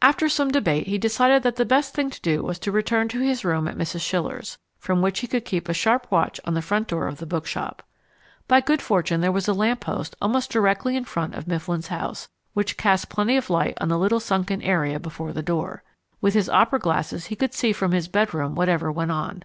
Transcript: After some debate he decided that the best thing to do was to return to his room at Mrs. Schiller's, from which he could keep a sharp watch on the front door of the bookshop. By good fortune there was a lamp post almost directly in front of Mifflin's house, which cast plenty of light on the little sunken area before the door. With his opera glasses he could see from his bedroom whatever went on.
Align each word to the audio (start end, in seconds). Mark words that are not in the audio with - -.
After 0.00 0.30
some 0.30 0.50
debate 0.50 0.86
he 0.86 0.96
decided 0.96 1.42
that 1.42 1.56
the 1.56 1.64
best 1.66 1.92
thing 1.92 2.08
to 2.08 2.20
do 2.22 2.42
was 2.42 2.58
to 2.60 2.72
return 2.72 3.06
to 3.08 3.20
his 3.20 3.44
room 3.44 3.68
at 3.68 3.76
Mrs. 3.76 4.00
Schiller's, 4.00 4.56
from 4.78 5.02
which 5.02 5.20
he 5.20 5.26
could 5.26 5.44
keep 5.44 5.68
a 5.68 5.74
sharp 5.74 6.06
watch 6.10 6.40
on 6.46 6.54
the 6.54 6.62
front 6.62 6.88
door 6.88 7.06
of 7.06 7.18
the 7.18 7.26
bookshop. 7.26 7.82
By 8.48 8.62
good 8.62 8.80
fortune 8.80 9.20
there 9.20 9.30
was 9.30 9.46
a 9.46 9.52
lamp 9.52 9.80
post 9.80 10.16
almost 10.22 10.50
directly 10.50 10.96
in 10.96 11.04
front 11.04 11.34
of 11.34 11.46
Mifflin's 11.46 11.88
house, 11.88 12.30
which 12.54 12.78
cast 12.78 13.10
plenty 13.10 13.36
of 13.36 13.50
light 13.50 13.76
on 13.78 13.88
the 13.88 13.98
little 13.98 14.20
sunken 14.20 14.62
area 14.62 14.98
before 14.98 15.34
the 15.34 15.42
door. 15.42 15.82
With 16.18 16.32
his 16.32 16.48
opera 16.48 16.78
glasses 16.78 17.26
he 17.26 17.36
could 17.36 17.52
see 17.52 17.74
from 17.74 17.92
his 17.92 18.08
bedroom 18.08 18.54
whatever 18.54 18.90
went 18.90 19.10
on. 19.12 19.42